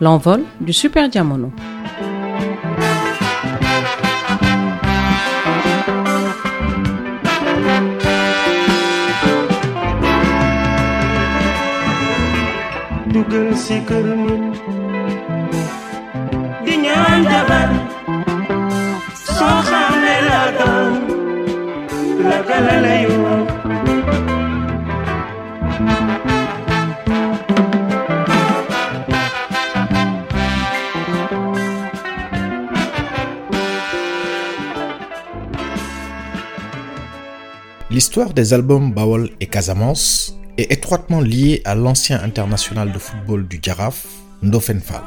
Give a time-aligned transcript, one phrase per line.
[0.00, 1.52] L'envol du Super Diamono.
[13.54, 13.82] si
[37.98, 43.58] L'histoire des albums Bawol et Casamance est étroitement liée à l'ancien international de football du
[43.60, 44.06] Jaraf,
[44.40, 45.02] Ndofen Fall.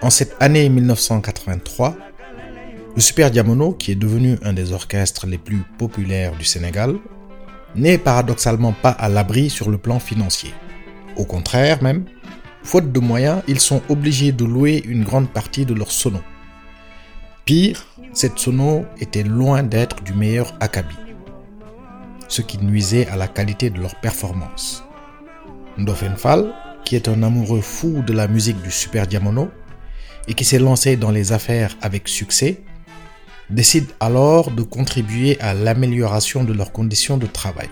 [0.00, 1.94] En cette année 1983,
[2.94, 6.96] le Super Diamono, qui est devenu un des orchestres les plus populaires du Sénégal,
[7.74, 10.54] n'est paradoxalement pas à l'abri sur le plan financier.
[11.18, 12.06] Au contraire même,
[12.62, 16.20] faute de moyens, ils sont obligés de louer une grande partie de leur sono.
[17.44, 20.96] Pire, cette sono était loin d'être du meilleur acabit
[22.28, 24.84] ce qui nuisait à la qualité de leur performance.
[25.78, 26.52] Ndofen Fall,
[26.84, 29.50] qui est un amoureux fou de la musique du Super Diamono
[30.28, 32.62] et qui s'est lancé dans les affaires avec succès,
[33.50, 37.68] décide alors de contribuer à l'amélioration de leurs conditions de travail.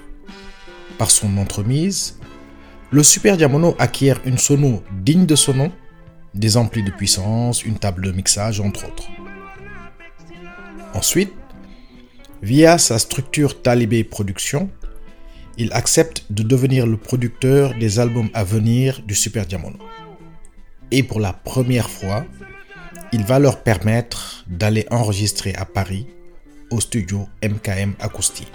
[0.98, 2.18] Par son entremise,
[2.90, 5.72] le Super Diamono acquiert une sono digne de son nom,
[6.34, 9.08] des amplis de puissance, une table de mixage, entre autres.
[10.94, 11.32] Ensuite,
[12.44, 14.68] Via sa structure Talibé Productions,
[15.56, 19.78] il accepte de devenir le producteur des albums à venir du Super Diamono.
[20.90, 22.26] Et pour la première fois,
[23.14, 26.06] il va leur permettre d'aller enregistrer à Paris
[26.70, 28.52] au studio MKM Acoustique.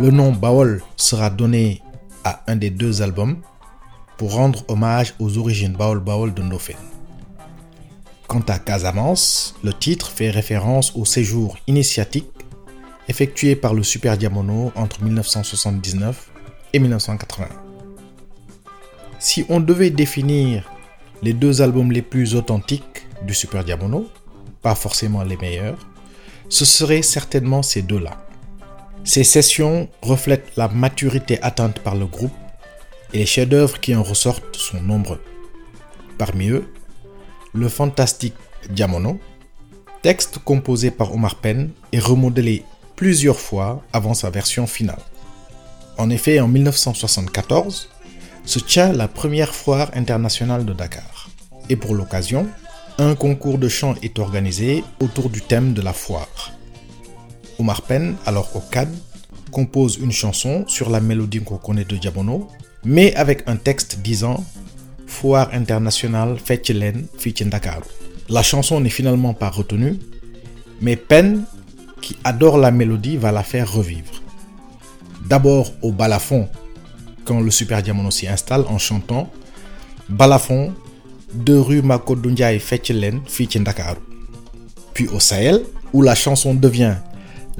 [0.00, 1.82] Le nom Baol sera donné
[2.24, 3.36] à un des deux albums
[4.16, 6.76] pour rendre hommage aux origines Baol Baol de Ndofen.
[8.26, 12.30] Quant à Casamance, le titre fait référence au séjour initiatique
[13.08, 16.30] effectué par le Super Diamono entre 1979
[16.72, 17.48] et 1981.
[19.18, 20.70] Si on devait définir
[21.22, 24.08] les deux albums les plus authentiques du Super Diamono,
[24.62, 25.86] pas forcément les meilleurs,
[26.48, 28.29] ce seraient certainement ces deux-là.
[29.04, 32.32] Ces sessions reflètent la maturité atteinte par le groupe
[33.12, 35.22] et les chefs-d'œuvre qui en ressortent sont nombreux.
[36.18, 36.70] Parmi eux,
[37.52, 38.34] le fantastique
[38.68, 39.18] Diamono,
[40.02, 42.64] texte composé par Omar Penn et remodelé
[42.94, 45.02] plusieurs fois avant sa version finale.
[45.98, 47.88] En effet, en 1974,
[48.44, 51.28] se tient la première foire internationale de Dakar.
[51.68, 52.46] Et pour l'occasion,
[52.98, 56.52] un concours de chant est organisé autour du thème de la foire.
[57.60, 58.88] Omar Penn, alors au CAD,
[59.52, 62.48] compose une chanson sur la mélodie qu'on connaît de Diamono,
[62.84, 64.42] mais avec un texte disant
[65.06, 67.06] Foire internationale Fetchelen
[67.46, 67.82] Dakar.
[68.30, 69.98] La chanson n'est finalement pas retenue,
[70.80, 71.44] mais Penn,
[72.00, 74.22] qui adore la mélodie, va la faire revivre.
[75.28, 76.48] D'abord au balafon,
[77.24, 79.30] quand le Super Diamono s'y installe en chantant
[80.08, 80.72] Balafon
[81.34, 84.00] de rue leen fii ci Ndakaaru
[84.92, 85.60] puis au Sahel
[85.92, 86.96] où la chanson devient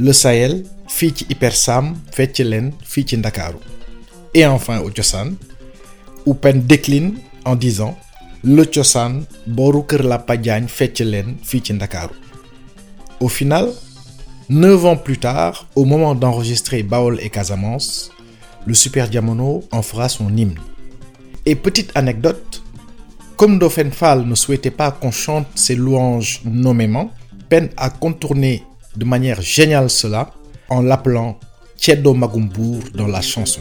[0.00, 3.58] le Sahel fii ci Hyper Sam fecc leen fii ci Ndakaaru.
[4.34, 5.34] Et enfin au Cosaan
[6.26, 7.14] où Pen décline
[7.44, 7.96] en disant
[8.42, 11.36] le Cosaan booru Kër Lapa Diagne fecc leen
[13.20, 13.68] au final
[14.48, 18.10] neuf ans plus tard au moment d'enregistrer Baol et Casamance
[18.66, 20.58] le Super Diamono en fera son hymne.
[21.44, 22.62] Et petite anecdote
[23.36, 27.10] comme Ndofène Fall ne souhaitait pas qu'on chante ses louanges nommément
[27.50, 28.62] Pen a contourné
[28.96, 30.30] de manière géniale cela
[30.68, 31.38] en l'appelant
[31.76, 33.60] Ceddo Magumbour dans la chanson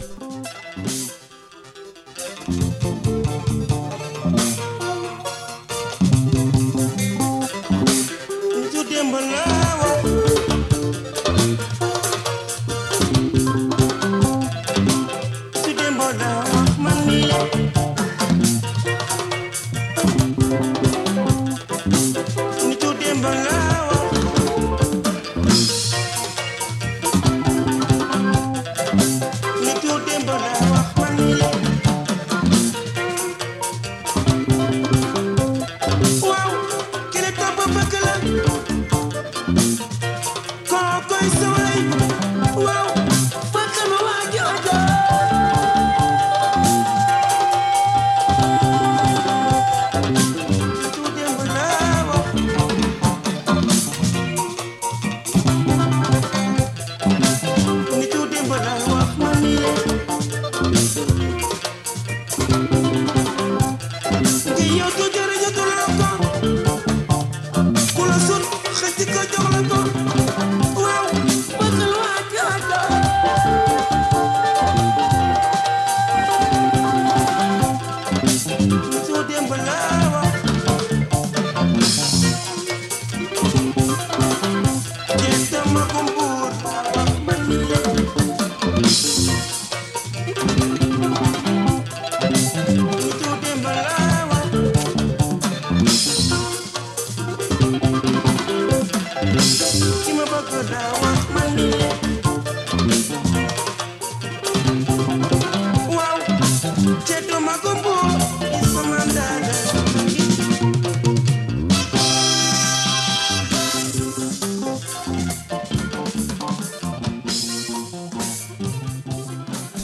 [59.40, 59.79] Thank you.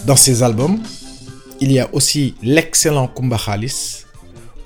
[0.06, 0.78] Dans ces albums,
[1.60, 4.04] il y a aussi l'excellent Kumba Khalis,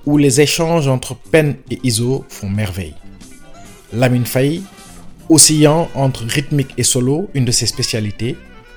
[0.05, 2.95] où les échanges entre Pen et Iso font merveille.
[3.95, 4.63] Lamine Faye,
[5.31, 8.37] oscillant entre rythmique et solo, une de ses spécialités,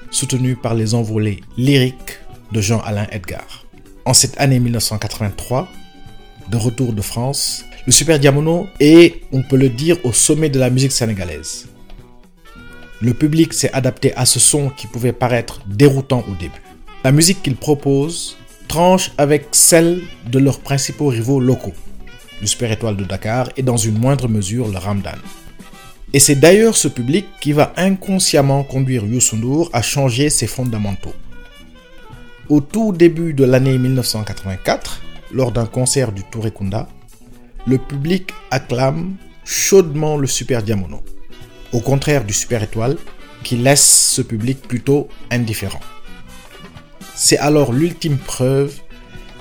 [0.09, 2.19] soutenu par les envolées lyriques
[2.53, 3.65] de Jean-Alain Edgar.
[4.05, 5.67] En cette année 1983,
[6.49, 10.59] de retour de France, le Super Diamono est, on peut le dire, au sommet de
[10.59, 11.67] la musique sénégalaise.
[13.03, 16.61] Le public s'est adapté à ce son qui pouvait paraître déroutant au début.
[17.03, 18.37] La musique qu'ils proposent
[18.69, 21.73] tranche avec celle de leurs principaux rivaux locaux,
[22.39, 25.17] le Super Étoile de Dakar et dans une moindre mesure le Ramdan.
[26.13, 31.13] Et c'est d'ailleurs ce public qui va inconsciemment conduire Youssou à changer ses fondamentaux.
[32.47, 35.01] Au tout début de l'année 1984,
[35.33, 36.87] lors d'un concert du Touré Kunda,
[37.67, 41.03] le public acclame chaudement le Super Diamono,
[41.73, 42.97] au contraire du Super Étoile
[43.43, 45.81] qui laisse ce public plutôt indifférent.
[47.15, 48.73] C'est alors l'ultime preuve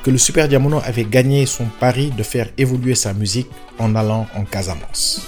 [0.03, 3.49] que le Super Diamono avait gagné son pari de faire évoluer sa musique
[3.79, 5.27] en allant en Casamance.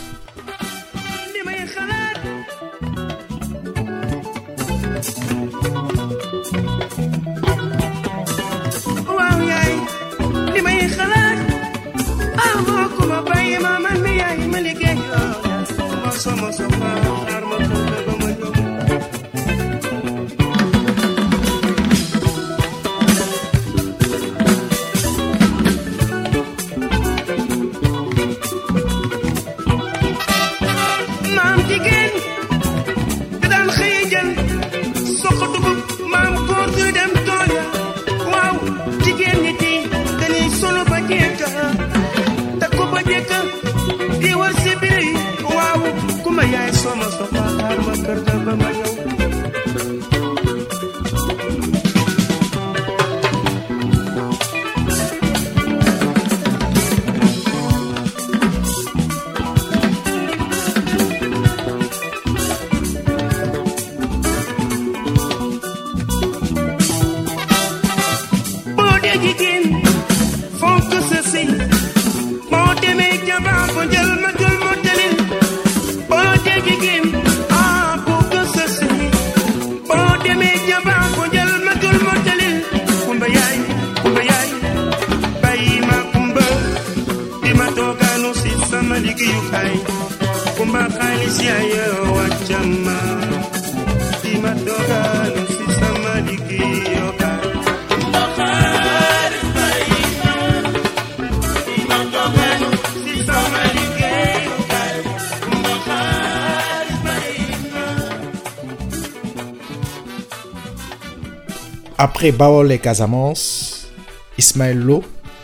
[112.04, 113.88] Après Baol et Casamance,
[114.37, 115.02] Ismaël Lo,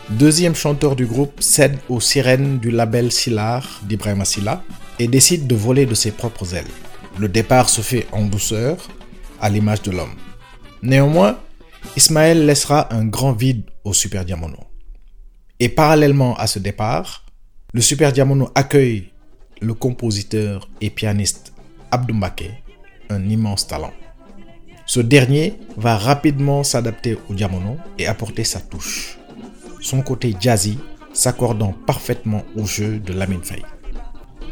[0.09, 4.61] deuxième chanteur du groupe, cède aux sirènes du label Silar d'Ibrahima Silla
[4.99, 6.69] et décide de voler de ses propres ailes.
[7.17, 8.77] Le départ se fait en douceur,
[9.41, 10.13] à l'image de l'homme.
[10.83, 11.39] Néanmoins,
[11.97, 14.59] Ismaël laissera un grand vide au Super Diamono.
[15.59, 17.25] Et parallèlement à ce départ,
[17.73, 19.09] le Super Diamono accueille
[19.61, 21.53] le compositeur et pianiste
[21.89, 22.13] Abdou
[23.09, 23.93] un immense talent.
[24.93, 29.17] Ce dernier va rapidement s'adapter au diamono et apporter sa touche.
[29.79, 30.77] Son côté jazzy
[31.13, 33.63] s'accordant parfaitement au jeu de Lamine Faye.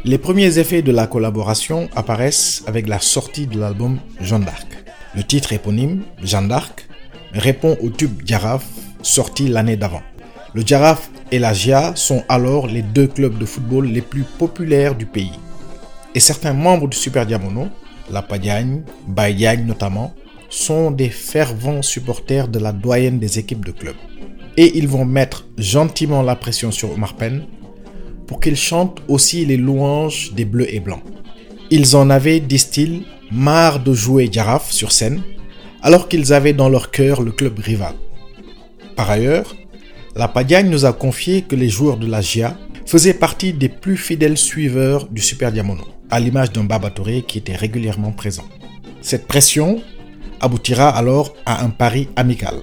[0.06, 4.66] Les premiers effets de la collaboration apparaissent avec la sortie de l'album Jeanne d'Arc.
[5.14, 6.88] Le titre éponyme, Jeanne d'Arc,
[7.34, 8.64] répond au tube Giraffe
[9.02, 10.00] sorti l'année d'avant.
[10.54, 14.94] Le Giraffe et la GIA sont alors les deux clubs de football les plus populaires
[14.94, 15.38] du pays.
[16.14, 17.68] Et certains membres du Super Diamono,
[18.10, 20.14] la Padiagne, Baïdiagne notamment,
[20.50, 23.94] sont des fervents supporters de la doyenne des équipes de club.
[24.56, 27.44] Et ils vont mettre gentiment la pression sur Omar Penn
[28.26, 31.02] pour qu'il chante aussi les louanges des Bleus et Blancs.
[31.70, 35.22] Ils en avaient, disent-ils, marre de jouer Giraffe sur scène,
[35.82, 37.94] alors qu'ils avaient dans leur cœur le club rival.
[38.96, 39.54] Par ailleurs,
[40.16, 43.96] la Padiagne nous a confié que les joueurs de la GIA faisaient partie des plus
[43.96, 48.44] fidèles suiveurs du Super Diamono, à l'image d'un Baba Touré qui était régulièrement présent.
[49.00, 49.80] Cette pression
[50.40, 52.56] aboutira alors à un pari amical.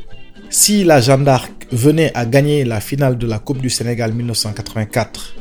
[0.50, 5.36] Si la Jeanne d'Arc venait à gagner la finale de la Coupe du Sénégal 1984,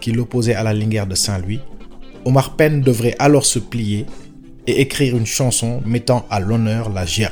[0.00, 1.60] qui l'opposait à la Linguère de Saint-Louis,
[2.24, 4.06] Omar Penn devrait alors se plier
[4.66, 7.30] et écrire une chanson mettant à l'honneur la GIA.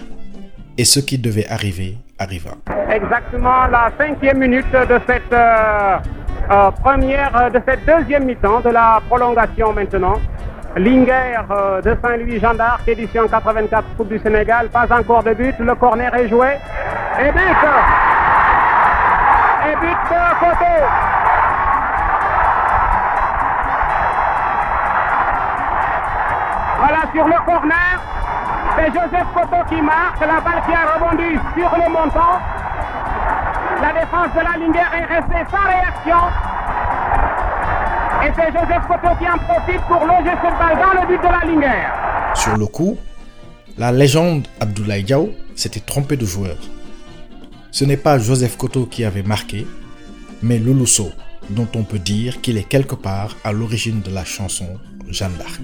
[0.78, 2.57] Et ce qui devait arriver arriva.
[2.90, 5.97] exactement la cinquième minute de cette euh,
[6.50, 10.21] euh, première, euh, de cette deuxième mi-temps, de la prolongation maintenant.
[10.76, 15.54] Linger euh, de Saint-Louis, Jeanne d'Arc, édition 84 Coupe du Sénégal, pas encore de but,
[15.58, 16.58] le corner est joué.
[17.20, 17.56] Et but
[19.66, 20.20] Et but de
[26.78, 28.00] Voilà sur le corner,
[28.76, 32.38] c'est Joseph Koto qui marque, la balle qui a rebondi sur le montant.
[33.82, 36.50] La défense de la Linger est restée sans réaction.
[38.22, 41.24] Et c'est Joseph Koto qui en profite pour loger cette balle dans le but de
[41.24, 42.34] la Linger.
[42.34, 42.98] Sur le coup,
[43.78, 46.56] la légende Abdoulaye Diaw s'était trompé de joueur.
[47.70, 49.66] Ce n'est pas Joseph Koto qui avait marqué,
[50.42, 50.84] mais Loulou
[51.50, 55.62] dont on peut dire qu'il est quelque part à l'origine de la chanson Jeanne d'Arc.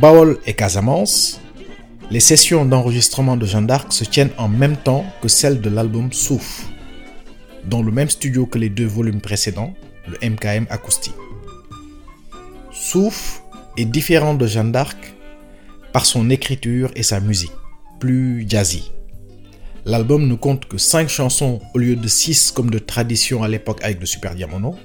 [0.00, 1.42] Baol et Casamance,
[2.10, 6.10] les sessions d'enregistrement de Jeanne d'Arc se tiennent en même temps que celles de l'album
[6.10, 6.64] Souf,
[7.66, 9.74] dans le même studio que les deux volumes précédents,
[10.08, 11.12] le MKM Acoustique.
[12.72, 13.42] Souf
[13.76, 14.96] est différent de Jeanne d'Arc
[15.92, 17.52] par son écriture et sa musique,
[17.98, 18.92] plus jazzy.
[19.84, 23.80] L'album ne compte que 5 chansons au lieu de 6 comme de tradition à l'époque
[23.82, 24.76] avec le Super Diamono,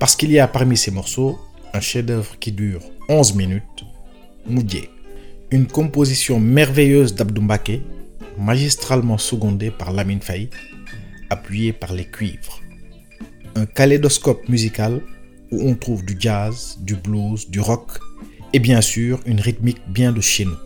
[0.00, 1.38] parce qu'il y a parmi ces morceaux
[1.72, 3.84] un chef-d'œuvre qui dure 11 minutes,
[4.48, 4.90] Moudjé,
[5.50, 7.82] une composition merveilleuse d'Abdou Mbaké,
[8.38, 10.50] magistralement secondée par Lamine Faye,
[11.30, 12.60] appuyée par les cuivres.
[13.54, 15.00] Un kaléidoscope musical
[15.50, 17.98] où on trouve du jazz, du blues, du rock
[18.52, 20.56] et bien sûr une rythmique bien de chez nous.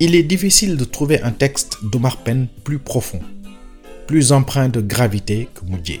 [0.00, 3.20] Il est difficile de trouver un texte d'Omar Penn plus profond,
[4.06, 6.00] plus empreint de gravité que Moudjé.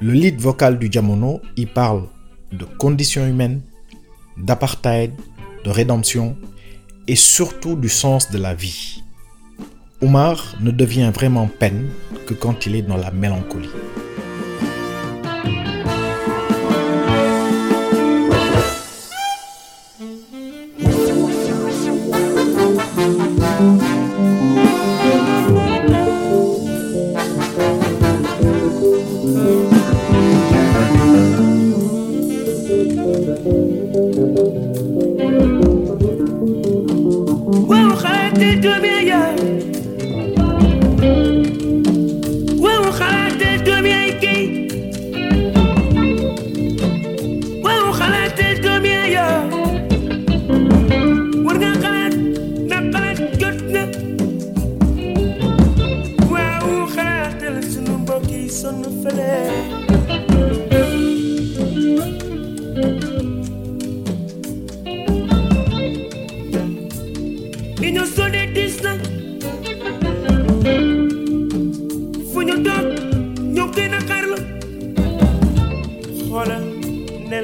[0.00, 2.08] Le lead vocal du Diamono y parle
[2.50, 3.60] de conditions humaines,
[4.36, 5.12] d'apartheid,
[5.64, 6.36] de rédemption
[7.08, 9.02] et surtout du sens de la vie.
[10.00, 11.88] Omar ne devient vraiment peine
[12.26, 13.70] que quand il est dans la mélancolie.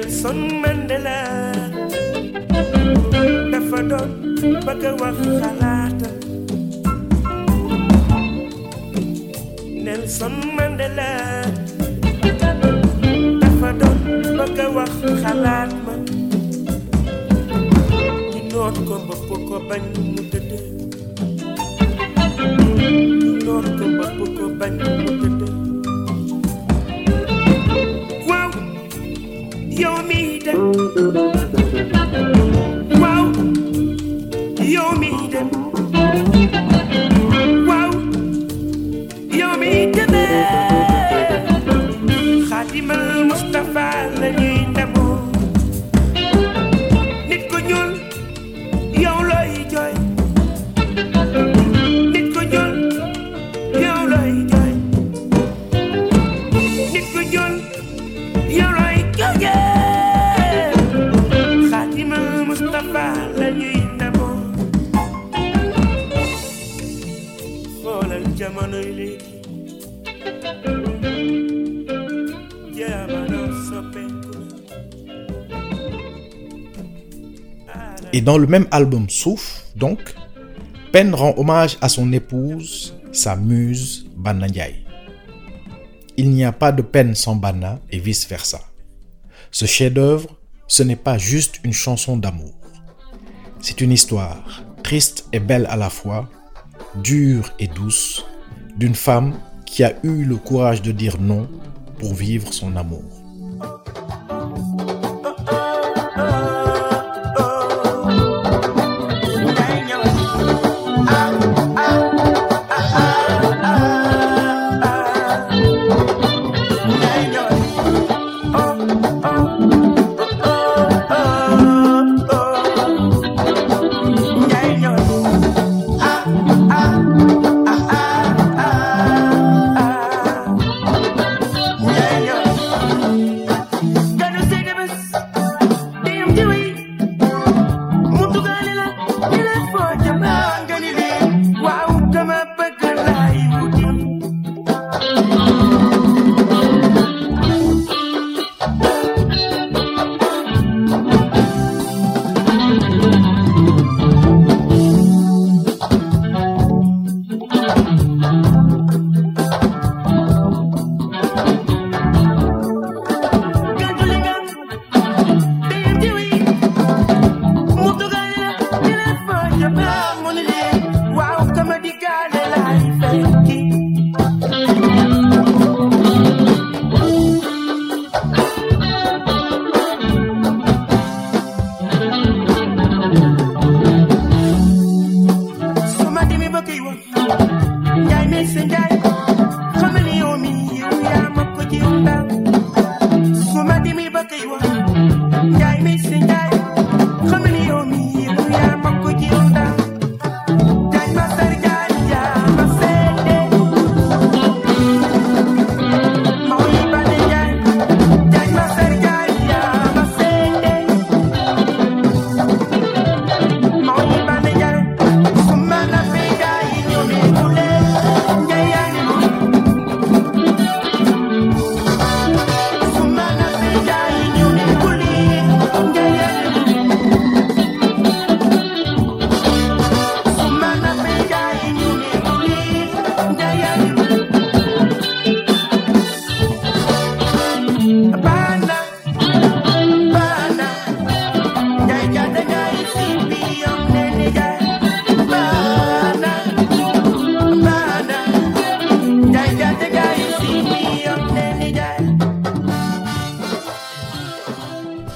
[0.09, 1.17] Nelson Mandela
[3.53, 4.09] dafa doon
[4.65, 6.15] bëgg a wax xalaatam
[9.85, 11.09] Nelson Mandela.
[13.41, 13.99] Dafa doon
[14.37, 14.91] bëgg a wax
[15.21, 15.93] xalaat ma
[18.33, 20.51] ñu noot ko bopp ko bañ mu tëdd
[22.57, 25.41] ñu noot ko bopp ko bañ mu tëdd
[78.19, 80.13] Et dans le même album Souf, donc,
[80.91, 84.47] Penn rend hommage à son épouse, sa muse, Banna.
[86.17, 88.59] Il n'y a pas de peine sans Banna et vice-versa.
[89.51, 90.35] Ce chef-d'œuvre,
[90.67, 92.59] ce n'est pas juste une chanson d'amour.
[93.61, 96.27] C'est une histoire triste et belle à la fois,
[97.01, 98.25] dure et douce,
[98.75, 101.47] d'une femme qui a eu le courage de dire non
[101.99, 103.18] pour vivre son amour.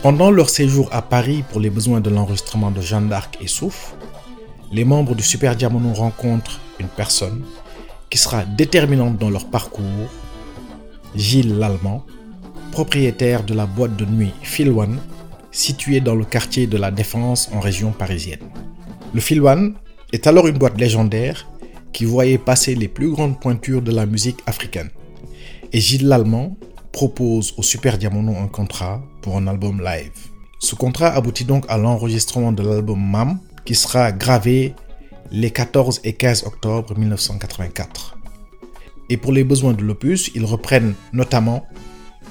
[0.04, 3.96] Pendant leur séjour à Paris pour les besoins de l'enregistrement de Jeanne d'Arc et Souf,
[4.70, 7.42] les membres du Super Diamono rencontrent une personne
[8.10, 10.12] qui sera déterminante dans leur parcours,
[11.16, 12.04] Gilles Lallemand,
[12.74, 15.00] propriétaire de la boîte de nuit One,
[15.54, 18.42] située dans le quartier de la Défense en région parisienne.
[19.14, 19.76] Le One
[20.12, 21.48] est alors une boîte légendaire
[21.94, 24.90] qui voyait passer les plus grandes pointures de la musique africaine.
[25.72, 26.58] Et Gilles Lallemand
[26.92, 30.12] propose au Super Diamono un contrat pour un album live.
[30.60, 34.76] Ce contrat aboutit donc à l'enregistrement de l'album MAM qui sera gravé
[35.32, 38.18] les 14 et 15 octobre 1984.
[39.10, 41.66] Et pour les besoins de l'opus, ils reprennent notamment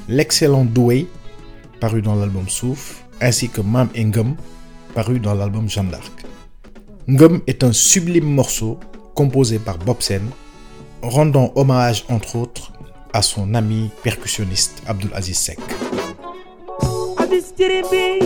[0.08, 1.08] l'excellent Doué,
[1.80, 4.36] paru dans l'album Souf, ainsi que Mam et Ngum,
[4.94, 6.12] paru dans l'album Jeanne d'Arc.
[7.08, 8.78] Ngum est un sublime morceau
[9.14, 10.22] composé par Bob Sen,
[11.02, 12.72] rendant hommage entre autres
[13.12, 15.58] à son ami percussionniste Abdul Aziz Sek.
[17.32, 18.20] vestirem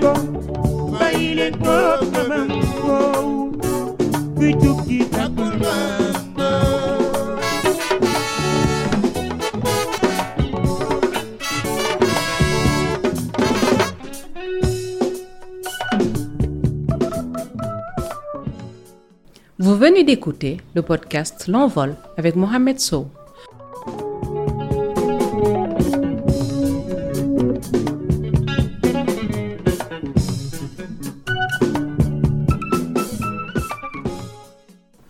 [0.00, 0.34] Bamba
[19.64, 23.06] Vous venez d'écouter le podcast L'Envol avec Mohamed Sow.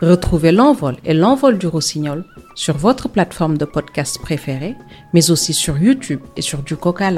[0.04, 4.76] Retrouvez L'Envol et L'Envol du Rossignol sur votre plateforme de podcast préférée,
[5.14, 7.10] mais aussi sur YouTube et sur du Coca.